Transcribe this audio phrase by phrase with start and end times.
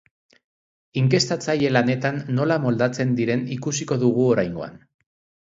[1.01, 4.77] Inkestatzaile lanetan nola moldatzen diren ikusiko dugu oraingoan.